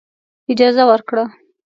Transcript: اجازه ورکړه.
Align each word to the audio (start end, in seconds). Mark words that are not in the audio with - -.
اجازه 0.51 0.83
ورکړه. 0.89 1.23